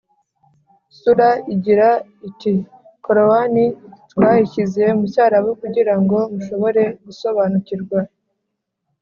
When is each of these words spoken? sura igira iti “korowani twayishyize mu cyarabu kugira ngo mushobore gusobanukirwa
sura 0.99 1.29
igira 1.53 1.89
iti 2.29 2.51
“korowani 3.05 3.65
twayishyize 4.11 4.83
mu 4.97 5.05
cyarabu 5.13 5.51
kugira 5.61 5.93
ngo 6.01 6.17
mushobore 6.33 6.83
gusobanukirwa 7.05 7.99